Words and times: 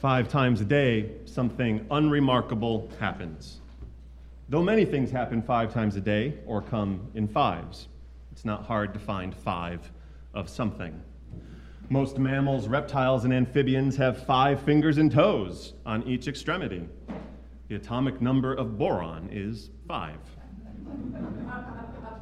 Five 0.00 0.30
times 0.30 0.62
a 0.62 0.64
day, 0.64 1.10
something 1.26 1.84
unremarkable 1.90 2.88
happens. 2.98 3.60
Though 4.48 4.62
many 4.62 4.86
things 4.86 5.10
happen 5.10 5.42
five 5.42 5.74
times 5.74 5.94
a 5.94 6.00
day 6.00 6.38
or 6.46 6.62
come 6.62 7.10
in 7.14 7.28
fives, 7.28 7.86
it's 8.32 8.46
not 8.46 8.64
hard 8.64 8.94
to 8.94 8.98
find 8.98 9.34
five 9.34 9.92
of 10.32 10.48
something. 10.48 10.98
Most 11.90 12.16
mammals, 12.16 12.66
reptiles, 12.66 13.24
and 13.24 13.34
amphibians 13.34 13.94
have 13.96 14.24
five 14.24 14.62
fingers 14.62 14.96
and 14.96 15.12
toes 15.12 15.74
on 15.84 16.02
each 16.04 16.28
extremity. 16.28 16.88
The 17.68 17.74
atomic 17.74 18.22
number 18.22 18.54
of 18.54 18.78
boron 18.78 19.28
is 19.30 19.68
five. 19.86 20.16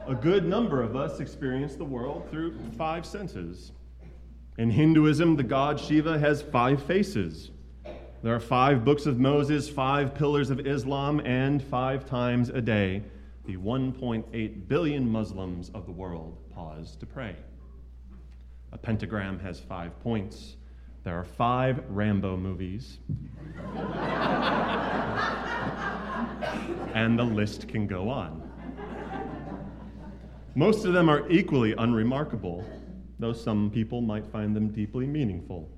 A 0.08 0.16
good 0.16 0.44
number 0.44 0.82
of 0.82 0.96
us 0.96 1.20
experience 1.20 1.76
the 1.76 1.84
world 1.84 2.26
through 2.28 2.58
five 2.76 3.06
senses. 3.06 3.70
In 4.56 4.68
Hinduism, 4.68 5.36
the 5.36 5.44
god 5.44 5.78
Shiva 5.78 6.18
has 6.18 6.42
five 6.42 6.82
faces. 6.82 7.52
There 8.20 8.34
are 8.34 8.40
five 8.40 8.84
books 8.84 9.06
of 9.06 9.20
Moses, 9.20 9.70
five 9.70 10.12
pillars 10.12 10.50
of 10.50 10.66
Islam, 10.66 11.20
and 11.20 11.62
five 11.62 12.04
times 12.04 12.48
a 12.48 12.60
day, 12.60 13.04
the 13.46 13.56
1.8 13.56 14.66
billion 14.66 15.08
Muslims 15.08 15.70
of 15.72 15.86
the 15.86 15.92
world 15.92 16.36
pause 16.52 16.96
to 16.96 17.06
pray. 17.06 17.36
A 18.72 18.78
pentagram 18.78 19.38
has 19.38 19.60
five 19.60 19.96
points. 20.02 20.56
There 21.04 21.16
are 21.16 21.24
five 21.24 21.84
Rambo 21.88 22.36
movies. 22.36 22.98
and 26.94 27.16
the 27.16 27.22
list 27.22 27.68
can 27.68 27.86
go 27.86 28.08
on. 28.08 28.50
Most 30.56 30.84
of 30.84 30.92
them 30.92 31.08
are 31.08 31.30
equally 31.30 31.72
unremarkable, 31.78 32.64
though 33.20 33.32
some 33.32 33.70
people 33.70 34.00
might 34.00 34.26
find 34.26 34.56
them 34.56 34.70
deeply 34.70 35.06
meaningful, 35.06 35.70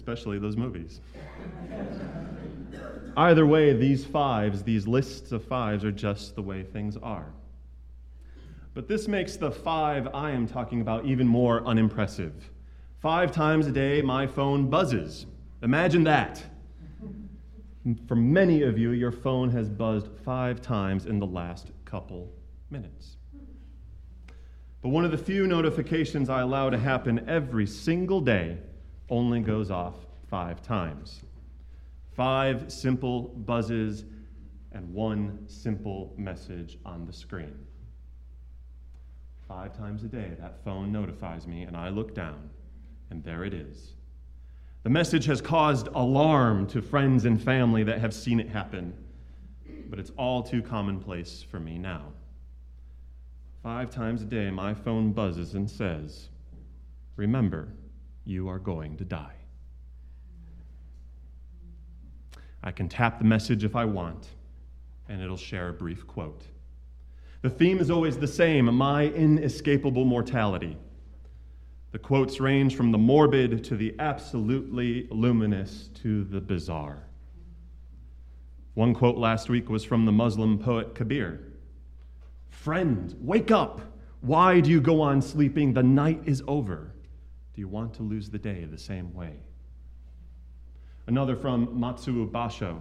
especially 0.00 0.38
those 0.38 0.56
movies. 0.56 1.02
Either 3.18 3.44
way, 3.44 3.74
these 3.74 4.02
fives, 4.02 4.62
these 4.62 4.86
lists 4.86 5.30
of 5.30 5.44
fives, 5.44 5.84
are 5.84 5.92
just 5.92 6.34
the 6.34 6.40
way 6.40 6.62
things 6.62 6.96
are. 7.02 7.26
But 8.72 8.88
this 8.88 9.08
makes 9.08 9.36
the 9.36 9.50
five 9.50 10.08
I 10.14 10.30
am 10.30 10.46
talking 10.46 10.80
about 10.80 11.04
even 11.04 11.28
more 11.28 11.62
unimpressive. 11.66 12.50
Five 13.00 13.30
times 13.30 13.66
a 13.66 13.72
day, 13.72 14.00
my 14.00 14.26
phone 14.26 14.70
buzzes. 14.70 15.26
Imagine 15.62 16.04
that. 16.04 16.42
For 18.08 18.16
many 18.16 18.62
of 18.62 18.78
you, 18.78 18.92
your 18.92 19.12
phone 19.12 19.50
has 19.50 19.68
buzzed 19.68 20.08
five 20.24 20.62
times 20.62 21.04
in 21.04 21.18
the 21.18 21.26
last 21.26 21.72
couple 21.84 22.32
minutes. 22.70 23.16
But 24.80 24.90
one 24.90 25.04
of 25.04 25.10
the 25.10 25.18
few 25.18 25.46
notifications 25.46 26.30
I 26.30 26.40
allow 26.40 26.70
to 26.70 26.78
happen 26.78 27.28
every 27.28 27.66
single 27.66 28.22
day 28.22 28.56
only 29.10 29.40
goes 29.40 29.70
off 29.70 29.94
five 30.28 30.62
times. 30.62 31.22
Five 32.14 32.72
simple 32.72 33.22
buzzes 33.22 34.04
and 34.72 34.92
one 34.94 35.46
simple 35.48 36.14
message 36.16 36.78
on 36.84 37.04
the 37.06 37.12
screen. 37.12 37.54
Five 39.48 39.76
times 39.76 40.04
a 40.04 40.06
day, 40.06 40.36
that 40.38 40.62
phone 40.64 40.92
notifies 40.92 41.46
me, 41.46 41.64
and 41.64 41.76
I 41.76 41.88
look 41.88 42.14
down, 42.14 42.50
and 43.10 43.22
there 43.24 43.44
it 43.44 43.52
is. 43.52 43.94
The 44.84 44.90
message 44.90 45.26
has 45.26 45.40
caused 45.40 45.88
alarm 45.88 46.66
to 46.68 46.80
friends 46.80 47.24
and 47.24 47.42
family 47.42 47.82
that 47.82 47.98
have 47.98 48.14
seen 48.14 48.38
it 48.38 48.48
happen, 48.48 48.94
but 49.88 49.98
it's 49.98 50.12
all 50.16 50.42
too 50.42 50.62
commonplace 50.62 51.42
for 51.42 51.58
me 51.58 51.78
now. 51.78 52.12
Five 53.62 53.90
times 53.90 54.22
a 54.22 54.24
day, 54.24 54.50
my 54.50 54.72
phone 54.72 55.12
buzzes 55.12 55.54
and 55.54 55.68
says, 55.68 56.28
Remember, 57.16 57.68
you 58.24 58.48
are 58.48 58.58
going 58.58 58.96
to 58.96 59.04
die. 59.04 59.36
I 62.62 62.70
can 62.70 62.88
tap 62.88 63.18
the 63.18 63.24
message 63.24 63.64
if 63.64 63.74
I 63.74 63.84
want, 63.84 64.28
and 65.08 65.22
it'll 65.22 65.36
share 65.36 65.70
a 65.70 65.72
brief 65.72 66.06
quote. 66.06 66.44
The 67.42 67.50
theme 67.50 67.78
is 67.78 67.90
always 67.90 68.18
the 68.18 68.26
same 68.26 68.66
my 68.74 69.06
inescapable 69.06 70.04
mortality. 70.04 70.76
The 71.92 71.98
quotes 71.98 72.38
range 72.38 72.76
from 72.76 72.92
the 72.92 72.98
morbid 72.98 73.64
to 73.64 73.76
the 73.76 73.94
absolutely 73.98 75.08
luminous 75.10 75.88
to 76.02 76.24
the 76.24 76.40
bizarre. 76.40 77.04
One 78.74 78.94
quote 78.94 79.16
last 79.16 79.48
week 79.48 79.68
was 79.68 79.82
from 79.82 80.04
the 80.04 80.12
Muslim 80.12 80.58
poet 80.58 80.94
Kabir 80.94 81.40
Friend, 82.50 83.14
wake 83.20 83.50
up! 83.50 83.80
Why 84.20 84.60
do 84.60 84.70
you 84.70 84.82
go 84.82 85.00
on 85.00 85.22
sleeping? 85.22 85.72
The 85.72 85.82
night 85.82 86.20
is 86.26 86.42
over. 86.46 86.92
Do 87.54 87.60
you 87.60 87.68
want 87.68 87.94
to 87.94 88.02
lose 88.02 88.30
the 88.30 88.38
day 88.38 88.64
the 88.64 88.78
same 88.78 89.12
way? 89.14 89.36
Another 91.06 91.34
from 91.34 91.66
Matsuo 91.68 92.30
Basho 92.30 92.80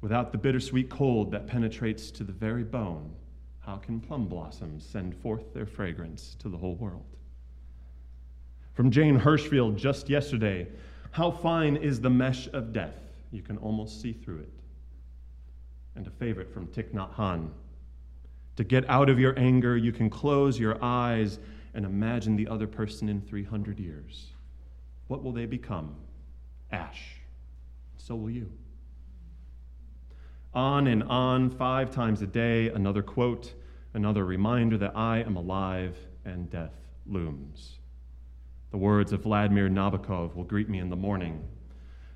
Without 0.00 0.32
the 0.32 0.38
bittersweet 0.38 0.90
cold 0.90 1.30
that 1.30 1.46
penetrates 1.46 2.10
to 2.10 2.24
the 2.24 2.32
very 2.32 2.64
bone, 2.64 3.14
how 3.60 3.76
can 3.76 4.00
plum 4.00 4.26
blossoms 4.26 4.84
send 4.84 5.14
forth 5.14 5.54
their 5.54 5.66
fragrance 5.66 6.34
to 6.40 6.48
the 6.48 6.56
whole 6.56 6.74
world? 6.74 7.06
From 8.74 8.90
Jane 8.90 9.20
Hirshfield 9.20 9.76
just 9.76 10.08
yesterday 10.08 10.66
How 11.12 11.30
fine 11.30 11.76
is 11.76 12.00
the 12.00 12.10
mesh 12.10 12.48
of 12.48 12.72
death? 12.72 12.96
You 13.30 13.42
can 13.42 13.58
almost 13.58 14.00
see 14.02 14.12
through 14.12 14.40
it. 14.40 14.52
And 15.94 16.06
a 16.06 16.10
favorite 16.10 16.52
from 16.52 16.66
Thich 16.66 16.92
Nhat 16.92 17.14
Hanh 17.14 17.50
To 18.56 18.64
get 18.64 18.88
out 18.90 19.08
of 19.08 19.20
your 19.20 19.38
anger, 19.38 19.76
you 19.76 19.92
can 19.92 20.10
close 20.10 20.58
your 20.58 20.82
eyes 20.82 21.38
and 21.74 21.84
imagine 21.84 22.36
the 22.36 22.48
other 22.48 22.66
person 22.66 23.08
in 23.08 23.20
300 23.20 23.78
years. 23.78 24.32
What 25.08 25.22
will 25.22 25.32
they 25.32 25.46
become? 25.46 25.96
Ash. 26.70 27.16
So 27.96 28.14
will 28.14 28.30
you. 28.30 28.50
On 30.54 30.86
and 30.86 31.02
on, 31.04 31.50
five 31.50 31.90
times 31.90 32.20
a 32.20 32.26
day, 32.26 32.68
another 32.68 33.02
quote, 33.02 33.54
another 33.94 34.24
reminder 34.24 34.76
that 34.78 34.96
I 34.96 35.20
am 35.20 35.36
alive 35.36 35.96
and 36.24 36.50
death 36.50 36.74
looms. 37.06 37.78
The 38.70 38.78
words 38.78 39.12
of 39.12 39.22
Vladimir 39.22 39.68
Nabokov 39.68 40.34
will 40.34 40.44
greet 40.44 40.68
me 40.68 40.78
in 40.78 40.90
the 40.90 40.96
morning. 40.96 41.42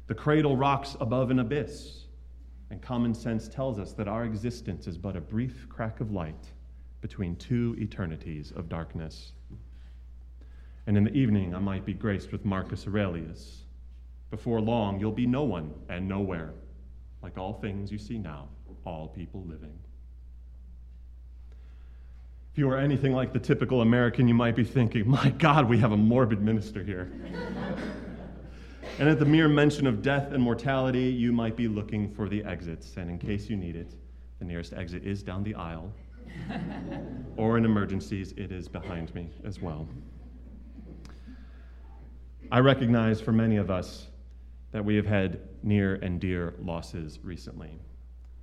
The 0.07 0.15
cradle 0.15 0.57
rocks 0.57 0.97
above 1.01 1.31
an 1.31 1.39
abyss, 1.39 2.05
and 2.71 2.81
common 2.83 3.15
sense 3.15 3.49
tells 3.49 3.79
us 3.79 3.93
that 3.93 4.09
our 4.09 4.25
existence 4.25 4.87
is 4.87 4.99
but 4.99 5.17
a 5.17 5.21
brief 5.21 5.67
crack 5.69 6.01
of 6.01 6.13
light 6.13 6.53
between 7.01 7.37
two 7.37 7.77
eternities 7.79 8.53
of 8.53 8.69
darkness. 8.69 9.33
And 10.87 10.97
in 10.97 11.05
the 11.05 11.13
evening, 11.13 11.55
I 11.55 11.59
might 11.59 11.85
be 11.85 11.95
graced 11.95 12.33
with 12.33 12.45
Marcus 12.45 12.87
Aurelius. 12.87 13.63
Before 14.31 14.61
long, 14.61 15.01
you'll 15.01 15.13
be 15.13 15.27
no 15.27 15.43
one 15.43 15.73
and 15.89 16.09
nowhere 16.09 16.53
like 17.23 17.39
all 17.39 17.55
things 17.55 17.91
you 17.91 17.99
see 17.99 18.19
now, 18.19 18.49
all 18.85 19.09
people 19.09 19.45
living. 19.49 19.77
If 22.53 22.59
you 22.59 22.71
are 22.71 22.79
anything 22.79 23.13
like 23.13 23.33
the 23.33 23.41
typical 23.41 23.83
American, 23.83 24.29
you 24.29 24.35
might 24.35 24.55
be 24.55 24.63
thinking, 24.63 25.09
my 25.09 25.31
God, 25.31 25.69
we 25.69 25.79
have 25.79 25.91
a 25.93 25.97
morbid 25.97 26.41
minister 26.41 26.85
here. 26.85 27.13
and 28.99 29.09
at 29.09 29.19
the 29.19 29.25
mere 29.25 29.49
mention 29.49 29.87
of 29.89 30.03
death 30.03 30.31
and 30.33 30.43
mortality, 30.43 31.11
you 31.11 31.33
might 31.33 31.57
be 31.57 31.67
looking 31.67 32.09
for 32.15 32.29
the 32.29 32.45
exits. 32.45 32.97
And 32.97 33.11
in 33.11 33.19
case 33.19 33.51
you 33.51 33.57
need 33.57 33.75
it, 33.75 33.93
the 34.39 34.45
nearest 34.45 34.73
exit 34.73 35.05
is 35.05 35.23
down 35.23 35.43
the 35.43 35.55
aisle. 35.57 35.93
or 37.37 37.59
in 37.59 37.65
emergencies, 37.65 38.33
it 38.37 38.53
is 38.53 38.69
behind 38.69 39.15
me 39.15 39.31
as 39.45 39.61
well. 39.61 39.89
I 42.53 42.61
recognize 42.61 43.21
for 43.21 43.33
many 43.33 43.57
of 43.57 43.73
us 43.73 44.07
that 44.71 44.85
we 44.85 44.95
have 44.95 45.07
had 45.07 45.41
near 45.65 45.97
and 45.97 46.21
dear 46.21 46.55
losses 46.63 47.19
recently 47.23 47.81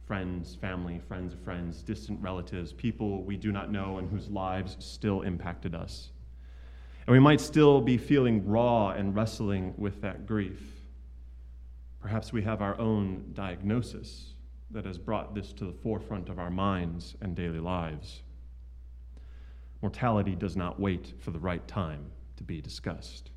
friends, 0.06 0.56
family, 0.56 1.00
friends 1.08 1.34
of 1.34 1.40
friends, 1.40 1.82
distant 1.82 2.22
relatives, 2.22 2.74
people 2.74 3.24
we 3.24 3.38
do 3.38 3.54
not 3.54 3.72
know 3.72 3.98
and 3.98 4.10
whose 4.10 4.30
lives 4.30 4.76
still 4.80 5.22
impacted 5.22 5.74
us. 5.74 6.10
And 7.08 7.14
we 7.14 7.20
might 7.20 7.40
still 7.40 7.80
be 7.80 7.98
feeling 7.98 8.46
raw 8.46 8.90
and 8.90 9.16
wrestling 9.16 9.74
with 9.78 10.02
that 10.02 10.26
grief. 10.26 10.62
Perhaps 12.02 12.34
we 12.34 12.42
have 12.42 12.62
our 12.62 12.78
own 12.80 13.32
diagnosis 13.34 14.34
that 14.72 14.86
has 14.86 14.98
brought 14.98 15.34
this 15.34 15.54
to 15.54 15.66
the 15.66 15.72
forefront 15.72 16.28
of 16.28 16.38
our 16.38 16.52
minds 16.52 17.16
and 17.22 17.34
daily 17.34 17.60
lives. 17.60 18.24
Mortality 19.82 20.36
does 20.36 20.58
not 20.58 20.80
wait 20.80 21.14
for 21.20 21.32
the 21.32 21.40
right 21.40 21.66
time 21.68 22.12
to 22.36 22.44
be 22.44 22.60
discussed. 22.60 23.32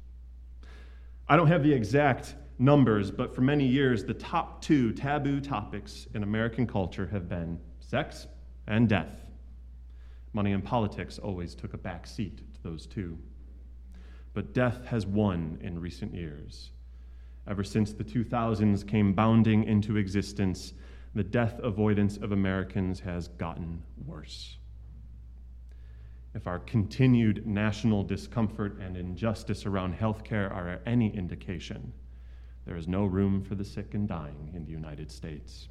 I 1.28 1.36
don't 1.36 1.48
have 1.48 1.64
the 1.64 1.72
exact 1.72 2.36
numbers, 2.58 3.10
but 3.10 3.34
for 3.34 3.40
many 3.40 3.66
years, 3.66 4.04
the 4.04 4.14
top 4.14 4.62
two 4.62 4.92
taboo 4.92 5.40
topics 5.40 6.06
in 6.14 6.22
American 6.22 6.68
culture 6.68 7.06
have 7.08 7.28
been 7.28 7.58
sex 7.80 8.28
and 8.68 8.88
death. 8.88 9.26
Money 10.32 10.52
and 10.52 10.62
politics 10.64 11.18
always 11.18 11.56
took 11.56 11.74
a 11.74 11.78
back 11.78 12.06
seat 12.06 12.38
to 12.54 12.62
those 12.62 12.86
two. 12.86 13.18
But 14.34 14.54
death 14.54 14.84
has 14.86 15.04
won 15.04 15.58
in 15.62 15.80
recent 15.80 16.14
years. 16.14 16.70
Ever 17.48 17.64
since 17.64 17.92
the 17.92 18.04
2000s 18.04 18.86
came 18.86 19.12
bounding 19.12 19.64
into 19.64 19.96
existence, 19.96 20.74
the 21.14 21.24
death 21.24 21.58
avoidance 21.60 22.18
of 22.18 22.30
Americans 22.30 23.00
has 23.00 23.28
gotten 23.28 23.82
worse. 24.04 24.58
If 26.36 26.46
our 26.46 26.58
continued 26.58 27.46
national 27.46 28.04
discomfort 28.04 28.78
and 28.78 28.94
injustice 28.94 29.64
around 29.64 29.94
health 29.94 30.22
care 30.22 30.52
are 30.52 30.80
any 30.84 31.08
indication, 31.16 31.94
There 32.66 32.76
is 32.76 32.88
no 32.88 33.06
room 33.06 33.42
for 33.42 33.54
the 33.54 33.64
sick 33.64 33.94
and 33.94 34.08
dying 34.08 34.50
in 34.54 34.64
the 34.64 34.72
United 34.72 35.10
States. 35.10 35.68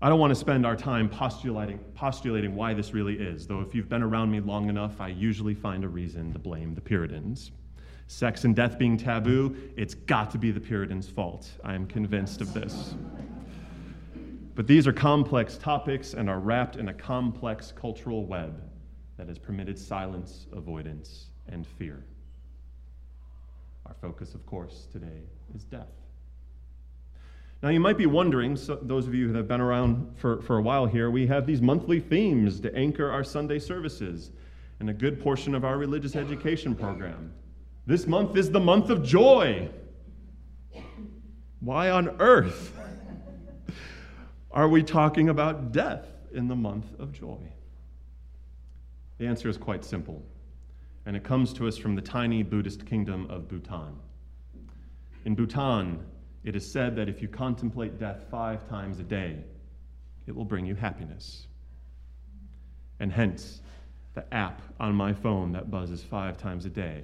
I 0.00 0.08
don't 0.08 0.20
want 0.20 0.30
to 0.30 0.36
spend 0.36 0.64
our 0.64 0.76
time 0.76 1.08
postulating, 1.08 1.78
postulating 1.94 2.54
why 2.54 2.74
this 2.74 2.94
really 2.94 3.16
is, 3.16 3.46
though 3.46 3.60
if 3.60 3.74
you've 3.74 3.88
been 3.88 4.02
around 4.02 4.30
me 4.30 4.40
long 4.40 4.68
enough, 4.68 5.00
I 5.00 5.08
usually 5.08 5.54
find 5.54 5.82
a 5.82 5.88
reason 5.88 6.32
to 6.32 6.38
blame 6.38 6.74
the 6.74 6.80
Puritans. 6.80 7.50
Sex 8.06 8.44
and 8.44 8.54
death 8.54 8.78
being 8.78 8.96
taboo, 8.96 9.56
it's 9.76 9.94
got 9.94 10.30
to 10.30 10.38
be 10.38 10.50
the 10.52 10.60
Puritans' 10.60 11.08
fault. 11.08 11.50
I 11.64 11.74
am 11.74 11.86
convinced 11.86 12.40
of 12.40 12.52
this. 12.54 12.94
But 14.54 14.66
these 14.66 14.86
are 14.86 14.92
complex 14.92 15.56
topics 15.56 16.14
and 16.14 16.30
are 16.30 16.38
wrapped 16.38 16.76
in 16.76 16.88
a 16.88 16.94
complex 16.94 17.72
cultural 17.72 18.24
web 18.24 18.62
that 19.16 19.28
has 19.28 19.38
permitted 19.38 19.78
silence, 19.78 20.46
avoidance, 20.52 21.26
and 21.48 21.66
fear. 21.66 22.04
Our 23.86 23.94
focus, 24.00 24.34
of 24.34 24.46
course, 24.46 24.86
today 24.92 25.22
is 25.54 25.64
death. 25.64 25.88
Now, 27.62 27.70
you 27.70 27.80
might 27.80 27.96
be 27.96 28.06
wondering, 28.06 28.56
so 28.56 28.78
those 28.80 29.06
of 29.06 29.14
you 29.14 29.28
who 29.28 29.34
have 29.34 29.48
been 29.48 29.60
around 29.60 30.14
for, 30.16 30.42
for 30.42 30.58
a 30.58 30.62
while 30.62 30.86
here, 30.86 31.10
we 31.10 31.26
have 31.26 31.46
these 31.46 31.62
monthly 31.62 31.98
themes 31.98 32.60
to 32.60 32.74
anchor 32.74 33.10
our 33.10 33.24
Sunday 33.24 33.58
services 33.58 34.32
and 34.80 34.90
a 34.90 34.92
good 34.92 35.20
portion 35.20 35.54
of 35.54 35.64
our 35.64 35.78
religious 35.78 36.14
education 36.14 36.74
program. 36.74 37.32
This 37.86 38.06
month 38.06 38.36
is 38.36 38.50
the 38.50 38.60
month 38.60 38.90
of 38.90 39.02
joy. 39.02 39.68
Why 41.60 41.90
on 41.90 42.16
earth 42.20 42.73
are 44.54 44.68
we 44.68 44.84
talking 44.84 45.28
about 45.28 45.72
death 45.72 46.06
in 46.32 46.46
the 46.46 46.54
month 46.54 46.86
of 47.00 47.12
joy? 47.12 47.40
The 49.18 49.26
answer 49.26 49.48
is 49.48 49.56
quite 49.56 49.84
simple, 49.84 50.22
and 51.06 51.16
it 51.16 51.24
comes 51.24 51.52
to 51.54 51.66
us 51.66 51.76
from 51.76 51.96
the 51.96 52.00
tiny 52.00 52.44
Buddhist 52.44 52.86
kingdom 52.86 53.26
of 53.28 53.48
Bhutan. 53.48 53.96
In 55.24 55.34
Bhutan, 55.34 56.06
it 56.44 56.54
is 56.54 56.70
said 56.70 56.94
that 56.96 57.08
if 57.08 57.20
you 57.20 57.26
contemplate 57.26 57.98
death 57.98 58.26
five 58.30 58.68
times 58.68 59.00
a 59.00 59.02
day, 59.02 59.38
it 60.26 60.34
will 60.34 60.44
bring 60.44 60.64
you 60.64 60.76
happiness. 60.76 61.48
And 63.00 63.12
hence, 63.12 63.60
the 64.14 64.32
app 64.32 64.62
on 64.78 64.94
my 64.94 65.12
phone 65.12 65.50
that 65.52 65.70
buzzes 65.70 66.04
five 66.04 66.38
times 66.38 66.64
a 66.64 66.70
day 66.70 67.02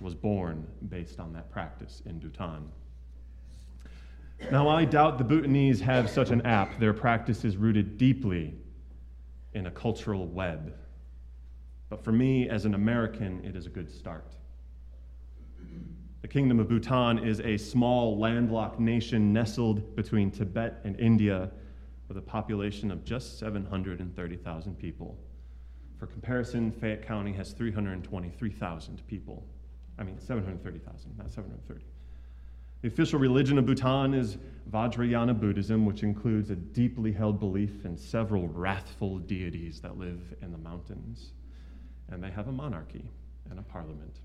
was 0.00 0.14
born 0.14 0.66
based 0.88 1.20
on 1.20 1.34
that 1.34 1.50
practice 1.50 2.00
in 2.06 2.18
Bhutan. 2.18 2.70
Now, 4.50 4.68
I 4.68 4.84
doubt 4.84 5.18
the 5.18 5.24
Bhutanese 5.24 5.80
have 5.80 6.10
such 6.10 6.30
an 6.30 6.42
app. 6.42 6.78
Their 6.80 6.92
practice 6.92 7.44
is 7.44 7.56
rooted 7.56 7.98
deeply 7.98 8.54
in 9.52 9.66
a 9.66 9.70
cultural 9.70 10.26
web. 10.26 10.74
But 11.88 12.02
for 12.02 12.10
me, 12.10 12.48
as 12.48 12.64
an 12.64 12.74
American, 12.74 13.44
it 13.44 13.54
is 13.54 13.66
a 13.66 13.68
good 13.68 13.90
start. 13.90 14.34
The 16.22 16.28
Kingdom 16.28 16.58
of 16.58 16.68
Bhutan 16.68 17.18
is 17.18 17.40
a 17.40 17.56
small 17.56 18.18
landlocked 18.18 18.80
nation 18.80 19.32
nestled 19.32 19.94
between 19.94 20.30
Tibet 20.30 20.80
and 20.84 20.98
India 20.98 21.50
with 22.08 22.18
a 22.18 22.22
population 22.22 22.90
of 22.90 23.04
just 23.04 23.38
730,000 23.38 24.78
people. 24.78 25.16
For 25.98 26.06
comparison, 26.06 26.72
Fayette 26.72 27.06
County 27.06 27.32
has 27.34 27.52
323,000 27.52 29.06
people. 29.06 29.46
I 29.98 30.02
mean, 30.02 30.18
730,000, 30.18 31.16
not 31.16 31.30
730. 31.30 31.84
The 32.82 32.88
official 32.88 33.18
religion 33.18 33.58
of 33.58 33.66
Bhutan 33.66 34.14
is 34.14 34.38
Vajrayana 34.70 35.38
Buddhism, 35.38 35.84
which 35.84 36.02
includes 36.02 36.48
a 36.50 36.56
deeply 36.56 37.12
held 37.12 37.38
belief 37.38 37.84
in 37.84 37.96
several 37.96 38.48
wrathful 38.48 39.18
deities 39.18 39.80
that 39.80 39.98
live 39.98 40.20
in 40.40 40.50
the 40.50 40.58
mountains. 40.58 41.32
And 42.08 42.22
they 42.22 42.30
have 42.30 42.48
a 42.48 42.52
monarchy 42.52 43.10
and 43.50 43.58
a 43.58 43.62
parliament. 43.62 44.20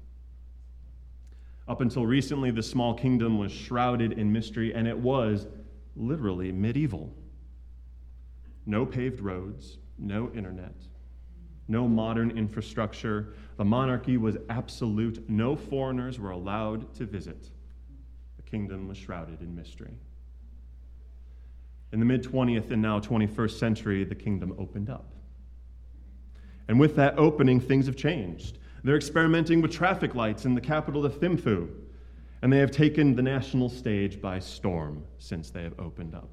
Up 1.68 1.82
until 1.82 2.06
recently, 2.06 2.52
the 2.52 2.64
small 2.64 2.94
kingdom 2.94 3.38
was 3.38 3.52
shrouded 3.52 4.14
in 4.14 4.32
mystery, 4.32 4.74
and 4.74 4.88
it 4.88 4.98
was 4.98 5.48
literally 5.98 6.52
medieval. 6.52 7.14
No 8.66 8.86
paved 8.86 9.20
roads, 9.20 9.80
no 9.98 10.32
internet, 10.34 10.76
no 11.68 11.88
modern 11.88 12.38
infrastructure. 12.38 13.34
The 13.58 13.66
monarchy 13.66 14.18
was 14.18 14.38
absolute. 14.50 15.28
No 15.30 15.56
foreigners 15.56 16.20
were 16.20 16.32
allowed 16.32 16.94
to 16.96 17.06
visit. 17.06 17.50
Kingdom 18.56 18.88
was 18.88 18.98
shrouded 18.98 19.42
in 19.42 19.54
mystery. 19.54 19.98
In 21.92 22.00
the 22.00 22.06
mid 22.06 22.24
20th 22.24 22.72
and 22.72 22.82
now 22.82 23.02
21st 23.02 23.60
century, 23.60 24.06
the 24.06 24.16
kingdom 24.16 24.56
opened 24.58 24.90
up. 24.90 25.12
And 26.70 26.80
with 26.80 26.96
that 26.96 27.20
opening, 27.20 27.60
things 27.60 27.86
have 27.88 27.98
changed. 27.98 28.60
They're 28.82 28.96
experimenting 28.96 29.62
with 29.62 29.74
traffic 29.74 30.16
lights 30.16 30.46
in 30.46 30.56
the 30.56 30.62
capital 30.62 31.06
of 31.06 31.20
Thimphu, 31.20 31.68
and 32.42 32.54
they 32.54 32.60
have 32.60 32.72
taken 32.72 33.14
the 33.14 33.22
national 33.22 33.68
stage 33.68 34.22
by 34.22 34.40
storm 34.40 35.04
since 35.20 35.50
they 35.50 35.64
have 35.64 35.78
opened 35.78 36.16
up. 36.16 36.30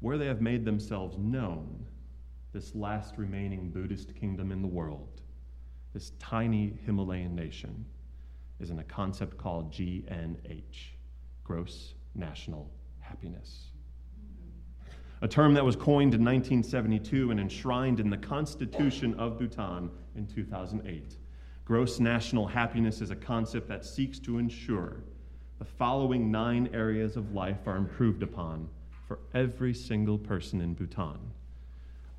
Where 0.00 0.18
they 0.18 0.26
have 0.26 0.42
made 0.42 0.66
themselves 0.66 1.16
known, 1.16 1.86
this 2.52 2.74
last 2.74 3.16
remaining 3.16 3.70
Buddhist 3.70 4.14
kingdom 4.14 4.52
in 4.52 4.60
the 4.60 4.68
world, 4.68 5.22
this 5.94 6.12
tiny 6.18 6.74
Himalayan 6.84 7.34
nation, 7.34 7.86
is 8.60 8.70
in 8.70 8.78
a 8.78 8.84
concept 8.84 9.38
called 9.38 9.72
GNH, 9.72 10.92
gross 11.44 11.94
national 12.14 12.70
happiness 13.00 13.68
a 15.20 15.28
term 15.28 15.54
that 15.54 15.64
was 15.64 15.74
coined 15.74 16.14
in 16.14 16.24
1972 16.24 17.30
and 17.30 17.40
enshrined 17.40 17.98
in 17.98 18.08
the 18.08 18.16
Constitution 18.16 19.14
of 19.18 19.38
Bhutan 19.38 19.90
in 20.16 20.26
2008. 20.26 21.16
Gross 21.64 21.98
national 21.98 22.46
happiness 22.46 23.00
is 23.00 23.10
a 23.10 23.16
concept 23.16 23.68
that 23.68 23.84
seeks 23.84 24.18
to 24.20 24.38
ensure 24.38 25.02
the 25.58 25.64
following 25.64 26.30
nine 26.30 26.70
areas 26.72 27.16
of 27.16 27.34
life 27.34 27.66
are 27.66 27.76
improved 27.76 28.22
upon 28.22 28.68
for 29.08 29.18
every 29.34 29.74
single 29.74 30.18
person 30.18 30.60
in 30.60 30.74
Bhutan 30.74 31.18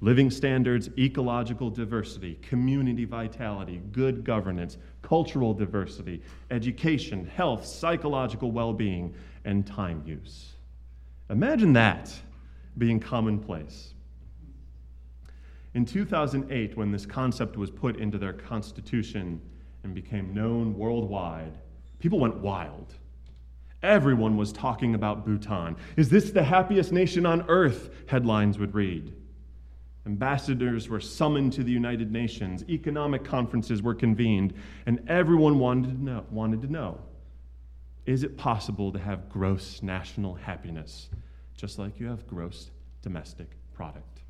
living 0.01 0.31
standards, 0.31 0.89
ecological 0.97 1.69
diversity, 1.69 2.35
community 2.41 3.05
vitality, 3.05 3.81
good 3.91 4.23
governance, 4.23 4.77
cultural 5.01 5.53
diversity, 5.53 6.21
education, 6.51 7.25
health, 7.25 7.65
psychological 7.65 8.51
well 8.51 8.73
being, 8.73 9.13
and 9.45 9.65
time 9.67 10.01
use. 10.05 10.53
Imagine 11.29 11.73
that 11.73 12.13
being 12.77 12.99
commonplace. 12.99 13.93
In 15.73 15.85
2008, 15.85 16.75
when 16.75 16.91
this 16.91 17.05
concept 17.05 17.55
was 17.55 17.69
put 17.69 17.97
into 17.97 18.17
their 18.17 18.33
constitution 18.33 19.39
and 19.83 19.93
became 19.93 20.33
known 20.33 20.75
worldwide, 20.77 21.57
people 21.99 22.19
went 22.19 22.37
wild. 22.37 22.95
Everyone 23.83 24.35
was 24.35 24.51
talking 24.51 24.95
about 24.95 25.25
Bhutan. 25.25 25.77
Is 25.95 26.09
this 26.09 26.31
the 26.31 26.43
happiest 26.43 26.91
nation 26.91 27.25
on 27.25 27.45
earth? 27.47 27.91
Headlines 28.07 28.57
would 28.57 28.73
read. 28.73 29.13
Ambassadors 30.05 30.89
were 30.89 30.99
summoned 30.99 31.53
to 31.53 31.63
the 31.63 31.71
United 31.71 32.11
Nations, 32.11 32.63
economic 32.69 33.23
conferences 33.23 33.81
were 33.81 33.93
convened, 33.93 34.53
and 34.85 35.03
everyone 35.07 35.59
wanted 35.59 35.89
to 35.89 36.03
know, 36.03 36.25
wanted 36.31 36.61
to 36.61 36.71
know 36.71 36.99
is 38.05 38.23
it 38.23 38.37
possible 38.37 38.91
to 38.91 38.97
have 38.97 39.29
gross 39.29 39.83
national 39.83 40.33
happiness 40.33 41.09
just 41.55 41.77
like 41.77 41.99
you 41.99 42.07
have 42.07 42.25
gross 42.25 42.71
domestic 43.01 43.49
product. 43.73 44.21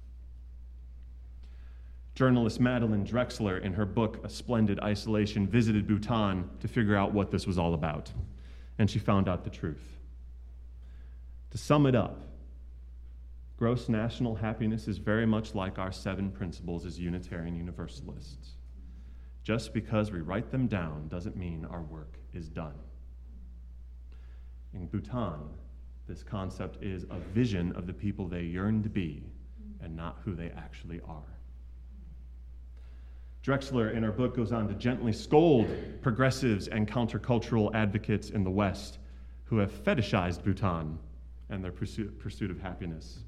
Journalist 2.15 2.59
Madeline 2.59 3.05
Drexler, 3.05 3.61
in 3.61 3.71
her 3.73 3.85
book 3.85 4.19
A 4.25 4.29
Splendid 4.29 4.79
Isolation, 4.81 5.47
visited 5.47 5.87
Bhutan 5.87 6.49
to 6.59 6.67
figure 6.67 6.95
out 6.95 7.13
what 7.13 7.31
this 7.31 7.47
was 7.47 7.57
all 7.57 7.73
about, 7.73 8.11
and 8.79 8.89
she 8.89 8.99
found 8.99 9.29
out 9.29 9.43
the 9.43 9.49
truth. 9.49 9.97
To 11.51 11.57
sum 11.57 11.85
it 11.85 11.95
up, 11.95 12.23
gross 13.59 13.89
national 13.89 14.35
happiness 14.35 14.87
is 14.87 14.99
very 14.99 15.25
much 15.25 15.53
like 15.53 15.77
our 15.77 15.91
seven 15.91 16.31
principles 16.31 16.85
as 16.85 16.97
Unitarian 16.97 17.57
Universalists. 17.57 18.55
Just 19.43 19.73
because 19.73 20.13
we 20.13 20.21
write 20.21 20.49
them 20.49 20.65
down 20.65 21.09
doesn't 21.09 21.35
mean 21.35 21.67
our 21.69 21.81
work 21.81 22.17
is 22.33 22.47
done. 22.47 22.79
In 24.73 24.87
Bhutan, 24.87 25.41
this 26.07 26.23
concept 26.23 26.81
is 26.81 27.03
a 27.09 27.19
vision 27.33 27.73
of 27.73 27.85
the 27.85 27.91
people 27.91 28.29
they 28.29 28.43
yearn 28.43 28.81
to 28.81 28.87
be 28.87 29.23
and 29.81 29.93
not 29.93 30.19
who 30.23 30.33
they 30.35 30.51
actually 30.55 31.01
are. 31.05 31.37
Drexler, 33.43 33.93
in 33.93 34.03
her 34.03 34.13
book, 34.13 34.37
goes 34.37 34.53
on 34.53 34.69
to 34.69 34.73
gently 34.75 35.11
scold 35.11 35.67
progressives 36.01 36.69
and 36.69 36.87
countercultural 36.87 37.75
advocates 37.75 38.29
in 38.29 38.45
the 38.45 38.49
West 38.49 38.99
who 39.43 39.57
have 39.57 39.83
fetishized 39.83 40.45
Bhutan 40.45 40.97
and 41.49 41.61
their 41.61 41.73
pursuit, 41.73 42.17
pursuit 42.19 42.51
of 42.51 42.61
happiness. 42.61 43.25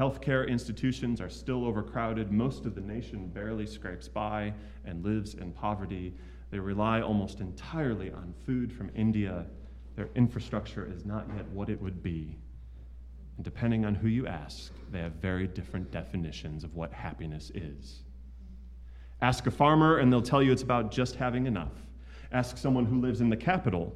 Healthcare 0.00 0.48
institutions 0.48 1.20
are 1.20 1.28
still 1.28 1.64
overcrowded. 1.66 2.32
Most 2.32 2.64
of 2.64 2.74
the 2.74 2.80
nation 2.80 3.28
barely 3.28 3.66
scrapes 3.66 4.08
by 4.08 4.54
and 4.86 5.04
lives 5.04 5.34
in 5.34 5.52
poverty. 5.52 6.14
They 6.50 6.58
rely 6.58 7.02
almost 7.02 7.40
entirely 7.40 8.10
on 8.10 8.34
food 8.46 8.72
from 8.72 8.90
India 8.94 9.46
their 9.96 10.08
infrastructure 10.14 10.90
is 10.90 11.04
not 11.04 11.26
yet 11.36 11.46
what 11.50 11.68
it 11.68 11.78
would 11.82 12.02
be. 12.02 12.38
And 13.36 13.44
depending 13.44 13.84
on 13.84 13.94
who 13.94 14.08
you 14.08 14.26
ask, 14.26 14.72
they 14.90 15.00
have 15.00 15.12
very 15.16 15.46
different 15.46 15.90
definitions 15.90 16.64
of 16.64 16.74
what 16.74 16.90
happiness 16.90 17.50
is. 17.54 18.00
Ask 19.20 19.46
a 19.46 19.50
farmer, 19.50 19.98
and 19.98 20.10
they'll 20.10 20.22
tell 20.22 20.42
you 20.42 20.52
it's 20.52 20.62
about 20.62 20.90
just 20.90 21.16
having 21.16 21.46
enough. 21.46 21.74
Ask 22.32 22.56
someone 22.56 22.86
who 22.86 22.98
lives 22.98 23.20
in 23.20 23.28
the 23.28 23.36
capital, 23.36 23.94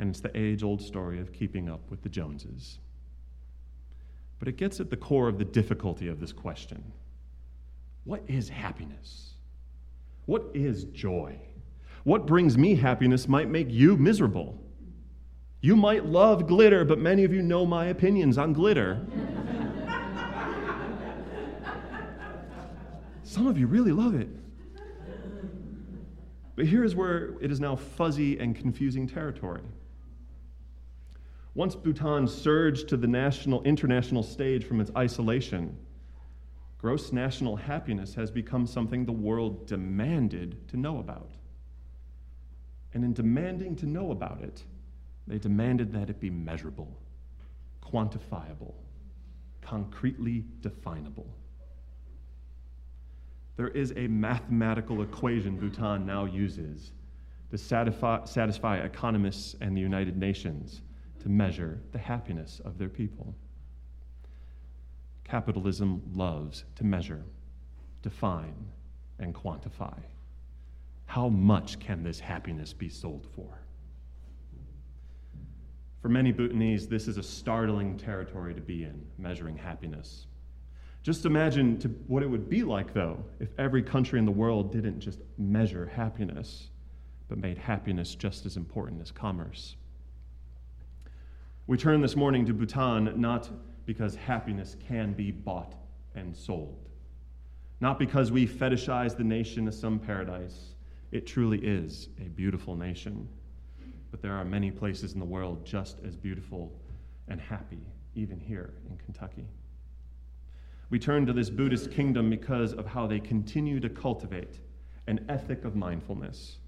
and 0.00 0.10
it's 0.10 0.18
the 0.18 0.36
age 0.36 0.64
old 0.64 0.82
story 0.82 1.20
of 1.20 1.32
keeping 1.32 1.68
up 1.68 1.88
with 1.90 2.02
the 2.02 2.08
Joneses. 2.08 2.80
But 4.40 4.48
it 4.48 4.56
gets 4.56 4.80
at 4.80 4.90
the 4.90 4.96
core 4.96 5.28
of 5.28 5.38
the 5.38 5.44
difficulty 5.44 6.08
of 6.08 6.18
this 6.18 6.32
question 6.32 6.82
What 8.04 8.24
is 8.26 8.48
happiness? 8.48 9.34
What 10.26 10.50
is 10.54 10.84
joy? 10.84 11.38
What 12.04 12.26
brings 12.26 12.58
me 12.58 12.74
happiness 12.74 13.28
might 13.28 13.48
make 13.48 13.70
you 13.70 13.96
miserable. 13.96 14.58
You 15.60 15.76
might 15.76 16.06
love 16.06 16.46
glitter, 16.46 16.86
but 16.86 16.98
many 16.98 17.24
of 17.24 17.34
you 17.34 17.42
know 17.42 17.66
my 17.66 17.86
opinions 17.86 18.38
on 18.38 18.54
glitter. 18.54 19.06
Some 23.22 23.46
of 23.46 23.58
you 23.58 23.66
really 23.66 23.92
love 23.92 24.14
it. 24.14 24.28
But 26.56 26.66
here 26.66 26.82
is 26.82 26.96
where 26.96 27.34
it 27.40 27.50
is 27.50 27.60
now 27.60 27.76
fuzzy 27.76 28.38
and 28.38 28.56
confusing 28.56 29.06
territory. 29.06 29.62
Once 31.54 31.74
Bhutan 31.74 32.28
surged 32.28 32.88
to 32.88 32.96
the 32.96 33.08
national, 33.08 33.62
international 33.64 34.22
stage 34.22 34.64
from 34.64 34.80
its 34.80 34.90
isolation, 34.96 35.76
gross 36.78 37.12
national 37.12 37.56
happiness 37.56 38.14
has 38.14 38.30
become 38.30 38.66
something 38.66 39.04
the 39.04 39.12
world 39.12 39.66
demanded 39.66 40.68
to 40.68 40.76
know 40.76 40.98
about. 40.98 41.32
And 42.94 43.04
in 43.04 43.12
demanding 43.12 43.74
to 43.76 43.86
know 43.86 44.12
about 44.12 44.40
it, 44.42 44.62
they 45.26 45.38
demanded 45.38 45.92
that 45.92 46.08
it 46.08 46.20
be 46.20 46.30
measurable, 46.30 46.96
quantifiable, 47.82 48.74
concretely 49.60 50.44
definable. 50.60 51.34
There 53.56 53.68
is 53.68 53.92
a 53.96 54.06
mathematical 54.06 55.02
equation 55.02 55.58
Bhutan 55.58 56.06
now 56.06 56.24
uses 56.24 56.92
to 57.50 57.58
satisfy, 57.58 58.24
satisfy 58.24 58.78
economists 58.78 59.56
and 59.60 59.76
the 59.76 59.80
United 59.80 60.16
Nations 60.16 60.82
to 61.20 61.28
measure 61.28 61.80
the 61.92 61.98
happiness 61.98 62.60
of 62.64 62.78
their 62.78 62.88
people. 62.88 63.34
Capitalism 65.24 66.02
loves 66.14 66.64
to 66.76 66.84
measure, 66.84 67.22
define, 68.02 68.54
and 69.18 69.34
quantify. 69.34 69.98
How 71.06 71.28
much 71.28 71.78
can 71.78 72.02
this 72.02 72.20
happiness 72.20 72.72
be 72.72 72.88
sold 72.88 73.26
for? 73.34 73.60
For 76.00 76.08
many 76.08 76.32
Bhutanese, 76.32 76.88
this 76.88 77.06
is 77.06 77.18
a 77.18 77.22
startling 77.22 77.98
territory 77.98 78.54
to 78.54 78.60
be 78.60 78.84
in, 78.84 79.04
measuring 79.18 79.56
happiness. 79.56 80.26
Just 81.02 81.26
imagine 81.26 81.78
what 82.06 82.22
it 82.22 82.26
would 82.26 82.48
be 82.48 82.62
like, 82.62 82.94
though, 82.94 83.22
if 83.38 83.48
every 83.58 83.82
country 83.82 84.18
in 84.18 84.24
the 84.24 84.30
world 84.30 84.72
didn't 84.72 85.00
just 85.00 85.20
measure 85.38 85.86
happiness, 85.86 86.68
but 87.28 87.38
made 87.38 87.58
happiness 87.58 88.14
just 88.14 88.46
as 88.46 88.56
important 88.56 89.00
as 89.00 89.10
commerce. 89.10 89.76
We 91.70 91.76
turn 91.76 92.00
this 92.00 92.16
morning 92.16 92.44
to 92.46 92.52
Bhutan 92.52 93.20
not 93.20 93.48
because 93.86 94.16
happiness 94.16 94.74
can 94.88 95.12
be 95.12 95.30
bought 95.30 95.76
and 96.16 96.36
sold, 96.36 96.88
not 97.78 97.96
because 97.96 98.32
we 98.32 98.44
fetishize 98.44 99.16
the 99.16 99.22
nation 99.22 99.68
as 99.68 99.78
some 99.78 100.00
paradise. 100.00 100.74
It 101.12 101.28
truly 101.28 101.58
is 101.58 102.08
a 102.18 102.24
beautiful 102.24 102.74
nation, 102.74 103.28
but 104.10 104.20
there 104.20 104.32
are 104.32 104.44
many 104.44 104.72
places 104.72 105.12
in 105.12 105.20
the 105.20 105.24
world 105.24 105.64
just 105.64 105.98
as 106.04 106.16
beautiful 106.16 106.72
and 107.28 107.40
happy, 107.40 107.86
even 108.16 108.40
here 108.40 108.74
in 108.90 108.96
Kentucky. 108.96 109.46
We 110.90 110.98
turn 110.98 111.24
to 111.26 111.32
this 111.32 111.50
Buddhist 111.50 111.92
kingdom 111.92 112.30
because 112.30 112.72
of 112.72 112.84
how 112.84 113.06
they 113.06 113.20
continue 113.20 113.78
to 113.78 113.88
cultivate 113.88 114.58
an 115.06 115.24
ethic 115.28 115.64
of 115.64 115.76
mindfulness. 115.76 116.58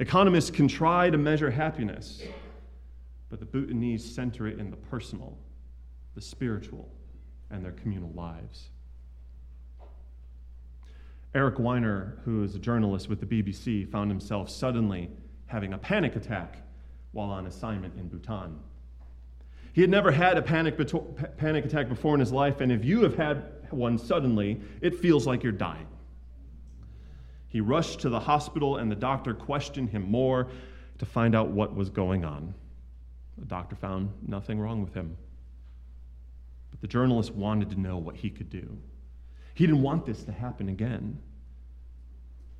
Economists 0.00 0.50
can 0.50 0.66
try 0.66 1.10
to 1.10 1.16
measure 1.16 1.48
happiness, 1.48 2.24
but 3.28 3.40
the 3.40 3.46
Bhutanese 3.46 4.04
center 4.04 4.46
it 4.46 4.58
in 4.58 4.70
the 4.70 4.76
personal, 4.76 5.36
the 6.14 6.20
spiritual, 6.20 6.88
and 7.50 7.64
their 7.64 7.72
communal 7.72 8.10
lives. 8.14 8.70
Eric 11.34 11.58
Weiner, 11.58 12.18
who 12.24 12.42
is 12.44 12.54
a 12.54 12.58
journalist 12.58 13.08
with 13.08 13.20
the 13.20 13.26
BBC, 13.26 13.86
found 13.90 14.10
himself 14.10 14.48
suddenly 14.48 15.10
having 15.46 15.74
a 15.74 15.78
panic 15.78 16.16
attack 16.16 16.62
while 17.12 17.30
on 17.30 17.46
assignment 17.46 17.94
in 17.98 18.08
Bhutan. 18.08 18.58
He 19.72 19.82
had 19.82 19.90
never 19.90 20.10
had 20.10 20.38
a 20.38 20.42
panic, 20.42 20.78
panic 21.36 21.64
attack 21.66 21.88
before 21.88 22.14
in 22.14 22.20
his 22.20 22.32
life, 22.32 22.60
and 22.60 22.72
if 22.72 22.84
you 22.84 23.02
have 23.02 23.16
had 23.16 23.44
one 23.70 23.98
suddenly, 23.98 24.60
it 24.80 24.98
feels 24.98 25.26
like 25.26 25.42
you're 25.42 25.52
dying. 25.52 25.86
He 27.48 27.60
rushed 27.60 28.00
to 28.00 28.08
the 28.08 28.20
hospital, 28.20 28.78
and 28.78 28.90
the 28.90 28.96
doctor 28.96 29.34
questioned 29.34 29.90
him 29.90 30.10
more 30.10 30.48
to 30.98 31.04
find 31.04 31.34
out 31.34 31.48
what 31.48 31.74
was 31.74 31.90
going 31.90 32.24
on. 32.24 32.54
The 33.38 33.44
doctor 33.44 33.76
found 33.76 34.12
nothing 34.26 34.58
wrong 34.58 34.82
with 34.82 34.94
him. 34.94 35.16
But 36.70 36.80
the 36.80 36.86
journalist 36.86 37.32
wanted 37.32 37.70
to 37.70 37.80
know 37.80 37.96
what 37.98 38.16
he 38.16 38.30
could 38.30 38.50
do. 38.50 38.78
He 39.54 39.66
didn't 39.66 39.82
want 39.82 40.06
this 40.06 40.24
to 40.24 40.32
happen 40.32 40.68
again. 40.68 41.18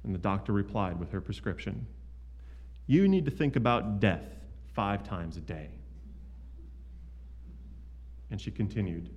And 0.05 0.15
the 0.15 0.19
doctor 0.19 0.53
replied 0.53 0.99
with 0.99 1.11
her 1.13 1.21
prescription 1.21 1.87
You 2.87 3.09
need 3.09 3.25
to 3.25 3.31
think 3.31 3.57
about 3.57 4.01
death 4.01 4.25
five 4.73 5.03
times 5.03 5.37
a 5.37 5.41
day. 5.41 5.69
And 8.31 8.41
she 8.41 8.51
continued 8.51 9.11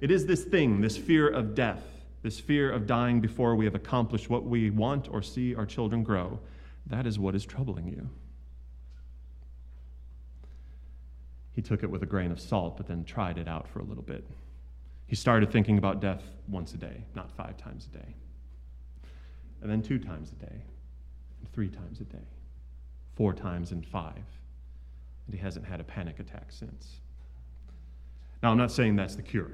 It 0.00 0.10
is 0.10 0.26
this 0.26 0.44
thing, 0.44 0.80
this 0.80 0.96
fear 0.96 1.28
of 1.28 1.54
death, 1.54 1.84
this 2.22 2.40
fear 2.40 2.70
of 2.70 2.86
dying 2.86 3.20
before 3.20 3.54
we 3.54 3.64
have 3.64 3.74
accomplished 3.74 4.30
what 4.30 4.44
we 4.44 4.70
want 4.70 5.08
or 5.10 5.22
see 5.22 5.54
our 5.54 5.66
children 5.66 6.02
grow. 6.02 6.40
That 6.86 7.06
is 7.06 7.18
what 7.18 7.34
is 7.34 7.44
troubling 7.44 7.88
you. 7.88 8.08
He 11.56 11.62
took 11.62 11.82
it 11.82 11.90
with 11.90 12.02
a 12.02 12.06
grain 12.06 12.30
of 12.30 12.38
salt, 12.38 12.76
but 12.76 12.86
then 12.86 13.02
tried 13.02 13.38
it 13.38 13.48
out 13.48 13.66
for 13.66 13.78
a 13.78 13.82
little 13.82 14.02
bit. 14.02 14.26
He 15.06 15.16
started 15.16 15.50
thinking 15.50 15.78
about 15.78 16.02
death 16.02 16.22
once 16.48 16.74
a 16.74 16.76
day, 16.76 17.02
not 17.14 17.32
five 17.32 17.56
times 17.56 17.88
a 17.92 17.96
day, 17.96 18.14
and 19.62 19.70
then 19.70 19.80
two 19.80 19.98
times 19.98 20.32
a 20.32 20.44
day, 20.44 20.52
and 20.52 21.52
three 21.54 21.70
times 21.70 22.02
a 22.02 22.04
day, 22.04 22.28
four 23.14 23.32
times 23.32 23.72
and 23.72 23.86
five. 23.86 24.22
And 25.26 25.34
he 25.34 25.40
hasn't 25.40 25.64
had 25.64 25.80
a 25.80 25.84
panic 25.84 26.20
attack 26.20 26.52
since. 26.52 27.00
Now, 28.42 28.50
I'm 28.50 28.58
not 28.58 28.70
saying 28.70 28.96
that's 28.96 29.16
the 29.16 29.22
cure. 29.22 29.52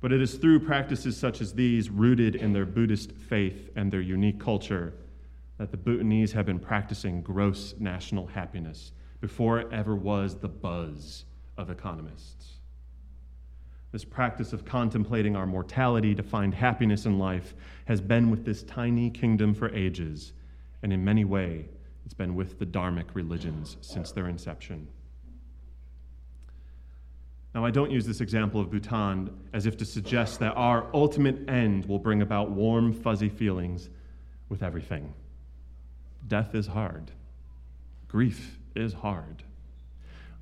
But 0.00 0.12
it 0.12 0.22
is 0.22 0.34
through 0.34 0.60
practices 0.60 1.16
such 1.16 1.40
as 1.40 1.52
these, 1.52 1.90
rooted 1.90 2.36
in 2.36 2.52
their 2.52 2.66
Buddhist 2.66 3.10
faith 3.10 3.70
and 3.74 3.90
their 3.90 4.00
unique 4.00 4.38
culture, 4.38 4.94
that 5.56 5.72
the 5.72 5.76
Bhutanese 5.76 6.30
have 6.30 6.46
been 6.46 6.60
practicing 6.60 7.20
gross 7.20 7.74
national 7.80 8.28
happiness 8.28 8.92
before 9.20 9.58
it 9.58 9.68
ever 9.72 9.94
was 9.96 10.36
the 10.36 10.48
buzz 10.48 11.24
of 11.56 11.70
economists. 11.70 12.58
This 13.90 14.04
practice 14.04 14.52
of 14.52 14.64
contemplating 14.64 15.34
our 15.34 15.46
mortality 15.46 16.14
to 16.14 16.22
find 16.22 16.54
happiness 16.54 17.06
in 17.06 17.18
life 17.18 17.54
has 17.86 18.00
been 18.00 18.30
with 18.30 18.44
this 18.44 18.62
tiny 18.62 19.10
kingdom 19.10 19.54
for 19.54 19.74
ages, 19.74 20.34
and 20.82 20.92
in 20.92 21.04
many 21.04 21.24
ways, 21.24 21.66
it's 22.04 22.14
been 22.14 22.34
with 22.34 22.58
the 22.58 22.66
Dharmic 22.66 23.06
religions 23.14 23.76
since 23.80 24.12
their 24.12 24.28
inception. 24.28 24.88
Now, 27.54 27.64
I 27.64 27.70
don't 27.70 27.90
use 27.90 28.06
this 28.06 28.20
example 28.20 28.60
of 28.60 28.70
Bhutan 28.70 29.30
as 29.52 29.66
if 29.66 29.76
to 29.78 29.84
suggest 29.84 30.38
that 30.40 30.52
our 30.52 30.86
ultimate 30.94 31.48
end 31.48 31.86
will 31.86 31.98
bring 31.98 32.22
about 32.22 32.50
warm, 32.50 32.92
fuzzy 32.92 33.28
feelings 33.28 33.88
with 34.48 34.62
everything. 34.62 35.12
Death 36.26 36.54
is 36.54 36.66
hard, 36.66 37.10
grief 38.06 38.57
is 38.74 38.92
hard. 38.92 39.42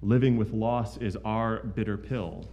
Living 0.02 0.37
with 0.37 0.52
loss 0.52 0.97
is 0.99 1.16
our 1.25 1.59
bitter 1.59 1.97
pill. 1.97 2.45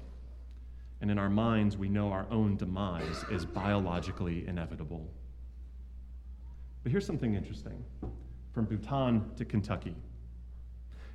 And 1.02 1.12
in 1.12 1.18
our 1.18 1.30
minds, 1.30 1.78
we 1.78 1.90
know 1.90 2.12
our 2.12 2.26
own 2.32 2.56
demise 2.56 3.26
is 3.30 3.46
biologically 3.46 4.48
inevitable. 4.48 5.06
But 6.84 6.92
here's 6.92 7.06
something 7.06 7.36
interesting 7.36 7.84
from 8.54 8.66
Bhutan 8.66 9.32
to 9.36 9.46
Kentucky. 9.46 9.96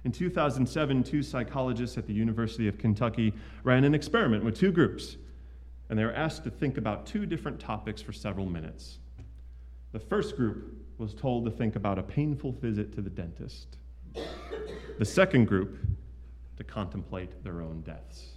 In 0.04 0.12
2007, 0.12 1.02
two 1.02 1.22
psychologists 1.22 1.98
at 1.98 2.06
the 2.06 2.12
University 2.12 2.68
of 2.68 2.78
Kentucky 2.78 3.32
ran 3.64 3.84
an 3.84 3.94
experiment 3.94 4.44
with 4.44 4.56
two 4.56 4.72
groups, 4.72 5.16
and 5.88 5.98
they 5.98 6.04
were 6.04 6.14
asked 6.14 6.44
to 6.44 6.50
think 6.50 6.78
about 6.78 7.06
two 7.06 7.26
different 7.26 7.58
topics 7.58 8.00
for 8.00 8.12
several 8.12 8.46
minutes. 8.46 8.98
The 9.92 9.98
first 9.98 10.36
group 10.36 10.74
was 10.98 11.14
told 11.14 11.44
to 11.46 11.50
think 11.50 11.76
about 11.76 11.98
a 11.98 12.02
painful 12.02 12.52
visit 12.52 12.92
to 12.94 13.00
the 13.00 13.10
dentist. 13.10 13.78
The 14.98 15.04
second 15.04 15.46
group 15.46 15.78
to 16.56 16.64
contemplate 16.64 17.44
their 17.44 17.62
own 17.62 17.82
deaths. 17.82 18.32